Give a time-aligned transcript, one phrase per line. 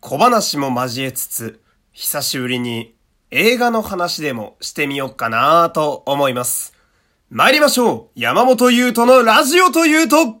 [0.00, 1.60] 小話も交えつつ、
[1.92, 2.94] 久しぶりに
[3.30, 6.74] 映画の話でもしてみようかなと思います。
[7.30, 10.36] 参りましょう山本優斗のラジオというと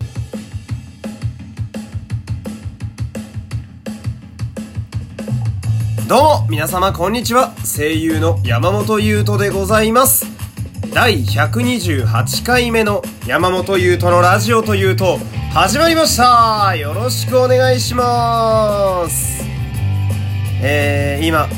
[6.08, 7.52] どうも、皆様こんにちは。
[7.64, 10.24] 声優の山本優斗でございます。
[10.94, 15.18] 第128回目の山本優斗のラジオというと、
[15.58, 16.76] 始まりました。
[16.76, 19.42] よろしくお願いします。
[20.62, 21.48] えー、今、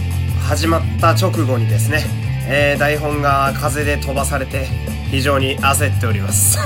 [0.46, 2.04] 始まった直後にですね、
[2.48, 4.66] えー、台本が風で飛ばされて、
[5.10, 6.60] 非常に焦っております。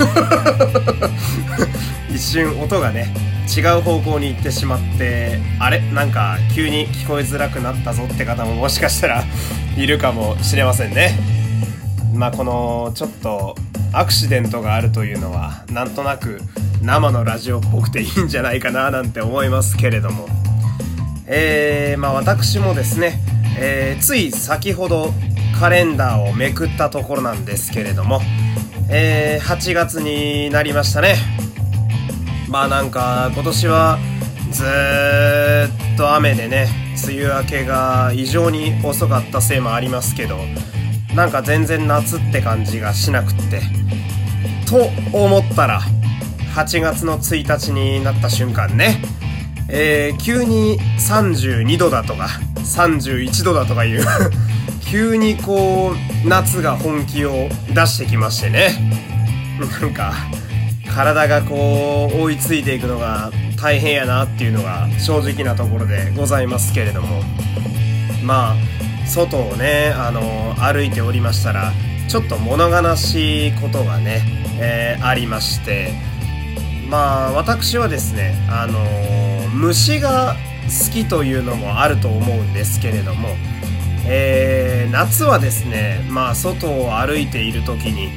[2.14, 3.14] 一瞬音がね
[3.56, 5.80] 違う方向に行ってしまってあれ？
[5.80, 9.24] なんか急に聞こえづらくなったぞって方ももしかしたら
[9.74, 11.18] いるかもしれませんね。
[12.12, 13.56] まあこのちょっと
[13.94, 16.42] アクシデントがあるというのはなんとなく
[16.82, 20.26] 生のラジオっぽくていいんじゃないかななんて思いますけれども
[21.26, 23.20] えー、まあ私もですね、
[23.58, 25.12] えー、つい先ほど
[25.58, 28.20] カレンダーをめくったところなんですけれども、
[28.90, 31.16] えー、8月になりましたね。
[32.50, 33.98] まあなんか今年は
[34.50, 34.64] ず
[35.94, 36.68] っと雨でね、
[37.08, 40.36] 梅雨明けが異常に遅かったせいもありますけど、
[41.14, 43.62] なんか全然夏って感じがしなくって。
[44.66, 45.80] と思ったら、
[46.54, 49.02] 8月の1日になった瞬間ね、
[49.70, 54.04] えー、急に32度だとか、31度だとかいう
[54.84, 55.94] 急にこ
[56.24, 58.74] う夏が本気を出してきましてね。
[59.80, 60.12] なんか
[60.94, 67.22] 体がこう追いついていくのが大変やなっていうのが正直なところでございますけれども。
[68.22, 71.72] まあ外をねあの歩いておりましたら
[72.08, 74.22] ちょっと物悲しいことがね、
[74.60, 76.11] えー、ありまして。
[76.92, 78.78] まあ私はですねあの
[79.48, 83.30] 虫が好きというのもあると思うんですけれども
[84.04, 88.10] えー、夏はですね、まあ、外を歩いている時に、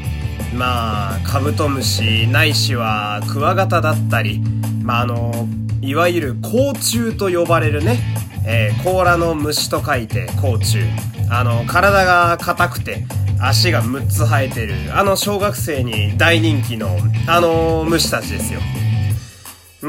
[0.56, 4.40] まあ、カブトムシないしはクワガタだったり、
[4.84, 5.48] まあ、あの、
[5.82, 8.00] いわゆる甲虫と呼ばれるね、
[8.48, 10.80] えー、甲羅の虫と書いて甲虫。
[11.30, 13.04] あの、体が硬くて、
[13.40, 16.98] 足が6つ生えてる、あの小学生に大人気の、
[17.28, 18.60] あの虫たちですよ。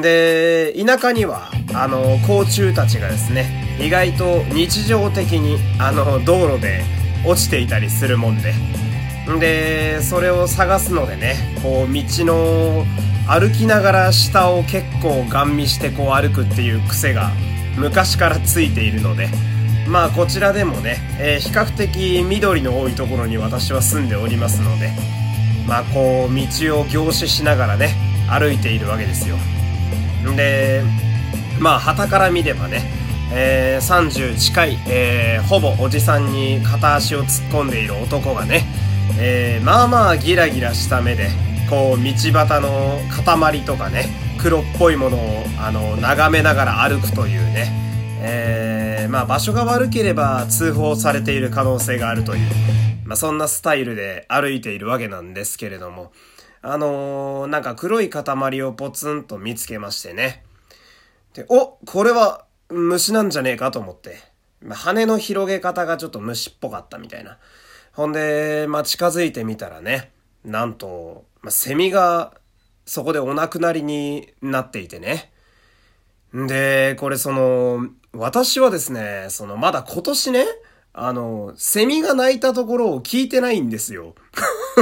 [0.01, 6.83] で、田舎には、あの、甲虫たちがですね、意外と日常的にあの道路で
[7.27, 8.55] 落ちていたりするもんで
[9.41, 12.85] でそれを探すのでねこう道の
[13.29, 17.33] 歩きながら下を結構ガン見してこう歩くっていう癖が
[17.77, 19.29] 昔からついているので
[19.89, 24.91] まあこちらでもね、えー、比較的緑の多いところに私は住んでおりますので
[25.67, 27.95] まあこう道を凝視しながらね
[28.29, 29.37] 歩いているわけですよ。
[30.37, 30.83] で
[31.61, 38.65] まあ旗から見ればねえー、30近い、えー、ほぼおじさんに片足を突っ込んでいる男がね、
[39.19, 41.31] えー、まあまあギラギラした目で
[41.69, 44.07] こう道端の塊とかね
[44.39, 47.86] 黒っぽいものをあの眺めながら歩くというね、
[49.17, 52.51] まあ場所が悪ければ通報されている可能性があるという、
[53.07, 56.13] まあそんなスタイルで歩いているわけなんですけれども、
[56.61, 60.45] あのー、なんか黒い塊をポツンと見つけましてね。
[61.33, 64.19] で、おこれは虫なんじゃねえかと思って。
[64.69, 67.39] 羽の広げ方がちょっと虫っぽかったみたいな。
[67.95, 70.11] ほんで、まあ、近づいてみたらね、
[70.45, 72.35] なんと、まあ、セミが
[72.85, 75.33] そこでお亡くなりになっていてね。
[76.45, 80.45] で、これその、私はですね、そのまだ今年ね、
[80.93, 84.15] あの、セミが鳴いたところを聞いてないんですよ。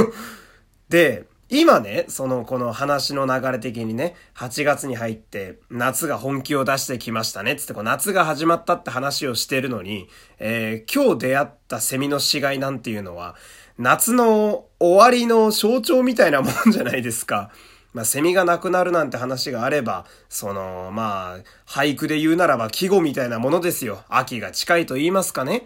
[0.89, 13.35] で、今ね、その、この話の流れ的にね、8月に入って、夏が本気を出してきましたね、つってこう夏が始まったって話をしてるのに、えー、今日出会ったセミの死骸なんていうのは、
[13.77, 17.51] 夏の終わりの象徴みたいなもんじゃないですか。
[17.95, 24.03] まあ、セミがなくなるなんて話があれば、その、まあ、俳句で言うならば季語みたいなものですよ。
[24.09, 25.65] 秋が近いと言いますかね。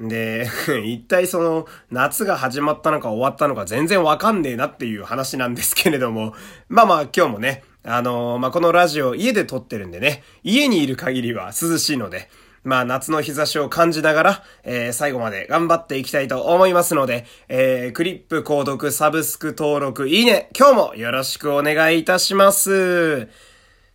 [0.00, 0.48] で、
[0.82, 6.34] 一体その、夏が始まったのか終わったのか全然わかんねえなっていう話なんですけれども、
[6.70, 12.30] まあまあ今日もね、あのー、まあこのラジオ家で撮ってるんでね、家にいる限りは涼しいので、
[12.64, 23.28] まあ夏の日差しを感じながら、えー、最後まで頑張っていきたいと思いますので、えー、クリップ購読、サブスク登録、いいね、今日もよろしくお願いいたします。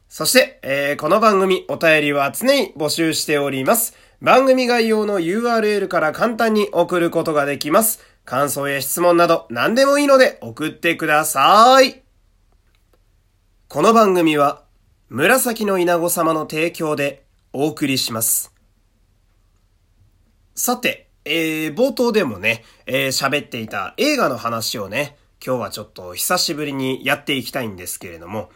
[0.10, 3.96] そして、えー、この番組お便りは常に募集しております。
[4.22, 8.04] 番組概要の URL から簡単に送ることができます。
[8.26, 12.04] 感想や質問など何でもいいので送ってください。
[13.70, 14.64] この番組は
[15.10, 18.57] 紫の稲子様の提供でお送りします。
[20.58, 25.16] さて、えー、冒頭でもね、えー、喋っていた映画の話をね、
[25.46, 28.50] 今日はちょっと久しぶりにやっていきたいんですけれども、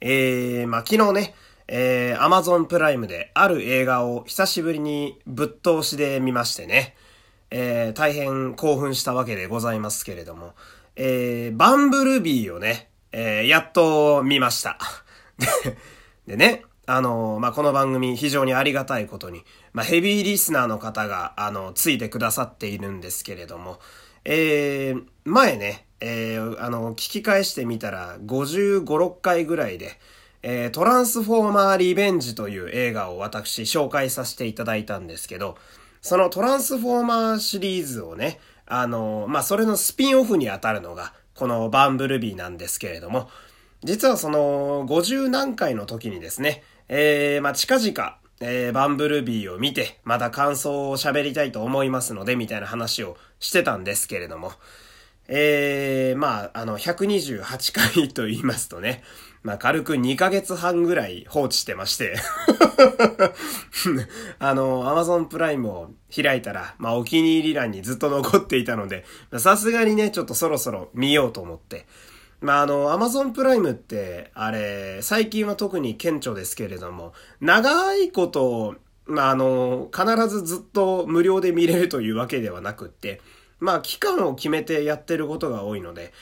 [0.00, 1.34] えー、まあ、昨日ね、
[1.66, 6.94] えー、Amazon プライムである映画を久しぶりにぶっ通しで見ましてね、
[7.50, 10.54] えー、大変興奮したわけでございますけれども、
[10.94, 14.78] えー、バンブルビーをね、えー、やっと見ました。
[16.28, 23.78] でね、あのまあ、この番組非常にありがたいことに、まあ、ヘビーリスナーの方が、あの、ついてくださっているんですけれども、
[24.24, 29.98] えー、前ね、えー、あの、聞き返してみたら、55、6回ぐらいで、
[30.42, 35.56] えー、トランスフォーマーリベンジという映画を私紹介させていただいたんですけど、
[36.00, 43.28] そのトランスフォーマーシリーズをね、あの、まあ、それのスピンオフにあたるのが、このバンブルビーなんですけれども、
[43.82, 54.52] 実はその50何回の時にですね、えー、まあ、近々、えー、バンブルビーを見て、また感想を喋りたいと思いますので、みたいな話をしてたんですけれども、
[55.28, 59.02] えー、まあ、あの、128回と言いますとね、
[59.42, 62.16] まあ、軽く2ヶ月半ぐらい放置してまして。
[64.38, 69.04] あの、Amazon プライムを開いたら、まあ、お気に入り欄にずっと残っていたので、
[69.38, 71.86] さすがにね、ちょっとそろそろ見ようと思って、
[72.40, 83.20] まあ、あの、Amazon プライムって、あれ、最近は特に顕著ですけれども、長いこと、まあ、あの、必ずずっと無料で見れるというわけではなくって、
[83.58, 86.12] まあ、期間を決めてやってることが多いので、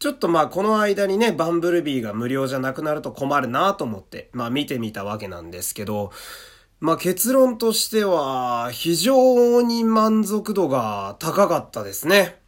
[0.00, 6.10] ちょっとまあ、この間にね、バンブルビーが無料じゃなくなると困るなと思って、まあ、見てみたわけなんですけど、
[6.80, 12.40] まあ、結論としては、非常に満足度が高かったですね。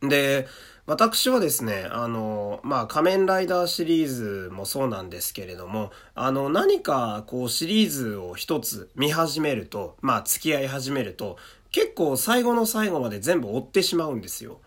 [0.00, 0.46] で、
[0.86, 11.38] 私はですね、あの、まあ、仮面ライダーシリーズもそうなんですけれども、あの、何かこうシリーズを一つ見始めると、まあ、付き合い始めると、
[11.72, 14.60] 結構最後の最後まで全部追ってしまうんですよ。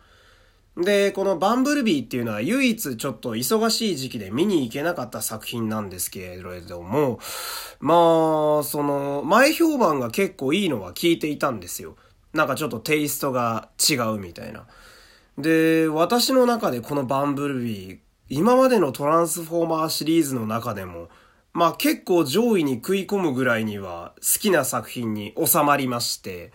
[0.75, 7.19] で、このバンブルビーっていうのは唯一ちょっと忙しい時期で見に行けなかった作品なんですけれども、
[7.79, 11.95] まあ、その、前評判が結構いいのは聞いていたんですよ。
[12.33, 14.67] なんかちょっとテイストが違うみたいな。
[15.41, 17.97] で、私の中でこのバンブルビー、
[18.27, 21.07] 今までのトランスフォーマーシリーズの中でも、
[21.53, 26.51] まあ結構上位に食い込むぐらいには好きな作品に収まりまして、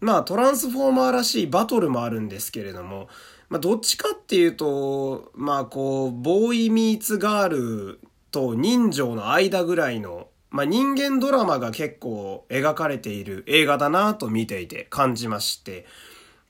[0.00, 3.08] まあトランスフォーマーらしいバトルもあるんですけれども、
[3.50, 15.86] まあどっちかっていうと、まあこう、ボーイミーツガールと人情の間ぐらいの、まあ人間ドラマが結構描かれている映画だなと見ていて感じまして、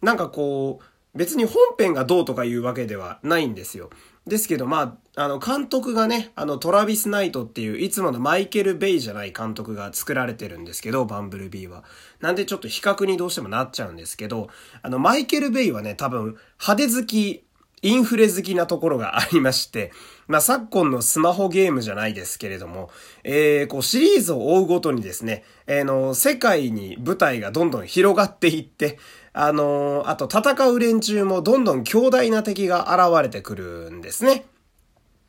[0.00, 0.84] なんかこう、
[1.16, 3.90] 別に本編がどうとかいうわけではないんですよ。
[4.26, 11.84] ですけど、まあ、あの、監督がね、あの、トラビス・ナイトっていう、いつものマイケル・ベイじゃない監督が作られてるんですけど、バンブルビーは。
[12.20, 14.48] なんでちょっと比較にどうしてもなっちゃうんですけど、
[14.82, 17.44] あの、マイケル・ベイはね、多分、派手好き、
[17.82, 19.92] インフレ好きなところがありまして、
[20.28, 22.90] まあ、昨今のスマホゲームじゃないですけれども、
[23.22, 28.98] えー、こう、シリーズを追うごとにですね、えー、の、世界に舞台がどんどん広がっていって、
[29.32, 34.46] あのー、あと戦う連中もどんどん強大な敵が現れてくるんですね。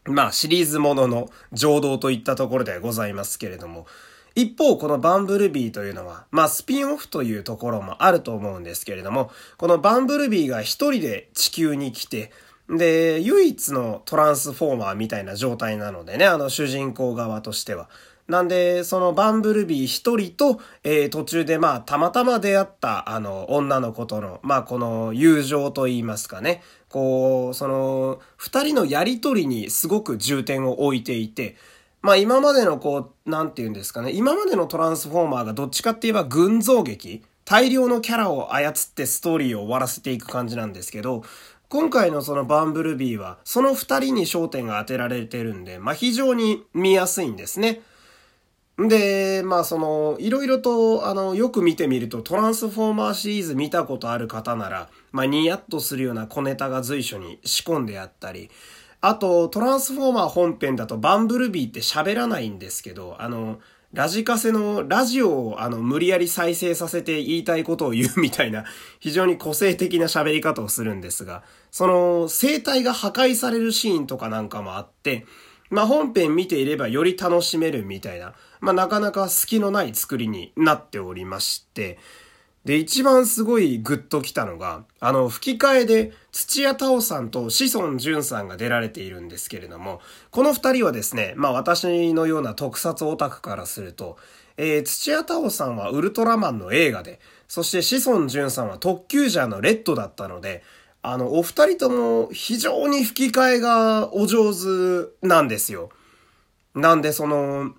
[0.05, 3.85] まあ、シリーズものの情動といったところではございますけれども、
[4.37, 12.31] 一方、このバンブルビーというのは、まあ、スピンオフというところもあると思うんですけれども、このバンブルビーが一人で地球に来て、
[12.69, 17.89] で、唯一のトランスフォーマーみたいな状態なのでね、あの主人公側としては。
[18.27, 26.61] なんで、そのバンブルビー一人と、えー、途中でまあ、たまたま出会った、あの、女の子との、まあ、この友情と言いますかね。
[26.89, 31.55] こう、その、二人のやりとりにすごく重点を置いていて、
[32.01, 34.11] まあ今までのこう、なんて言うんですかね。
[34.11, 41.23] 今までのトランスフォーマーがどっちかって言えば群像劇大量のキャラを操ってストーリーを終わらせていく感じなんですけど、
[41.69, 47.81] 今回のそのバンブルビーは、その二人に焦点が当てられてるんで、まあ非常に見やすいんですね。
[48.77, 58.49] で、まあその、いろいろと、あの、よく見てみると、トランスフォーマーシリーズ見たことある方なら、まあニヤッとするような小ネタが随所に仕込んであったり、
[59.07, 63.59] あと、トランスフォーマー本編だとバンブルビーって喋らないんですけど、あの、
[63.93, 68.65] ラジカセのラジオをあの無理やり再生させて言いたいことを言うみたいな
[68.99, 75.25] 非常に個性的な喋り方をするんですが、その生態が破壊されるシーンとかなんかもあって、
[75.69, 81.97] まあ本編見ていればより楽しめるみたいな、まあなかなか隙のない作りになっておりまして、
[82.67, 94.17] で、一番すごいグッときたのが、あの、吹き替えで土屋太鳳さんと志尊淳さんが出られているんですけれども、この二人はですね、まあ私のような特撮オタクからすると、
[94.57, 100.61] えー、土屋太鳳さんはウルトラマンの映画で、そして志尊淳さんは特急ジャーのレッドだったので、
[101.01, 105.89] あの、お二人とも非常に吹き替えがお上手なんですよ。
[106.75, 107.71] なんでその、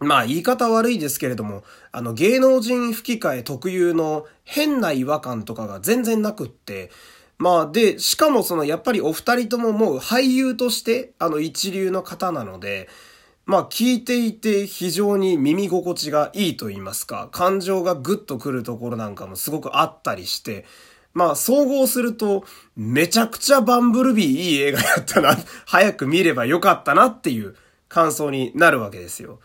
[0.00, 6.90] まあ言い方悪いですけれども、あの芸能人吹き替え特有の変な違和感とかが全然なくって、
[7.36, 12.88] まあで、しかもそのやっぱりお二人とももう俳優としてあの一流の方なので、
[13.44, 20.64] まあ聞いていて非常に耳心地がいいと言いますか、感情がグッとくるところなんかもすごくあったりして、
[21.12, 27.54] まあ総合するとめちゃくちゃバンブルビーいい映画やったな、早く見ればよかったなっていう
[27.88, 29.40] 感想になるわけですよ。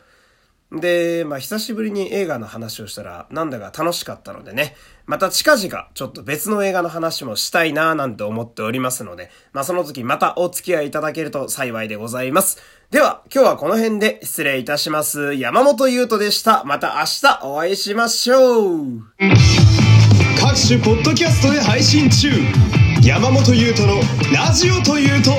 [0.71, 12.57] で、まあ久しぶりに映画の話をしたらなんだか楽しかったのでね、また近々ちょっと別の映画の話もしたいなぁなんて思っておりますので、まあその時またお付き合いいただけると幸いでございます。
[12.91, 15.33] では、今日はこの辺で失礼いたします。
[15.33, 16.63] 山本優斗でした。
[16.65, 19.01] また明日お会いしましょう。
[20.39, 22.29] 各種ポッドキャストで配信中。
[23.03, 24.01] 山本優斗の
[24.33, 25.31] ラジオというと、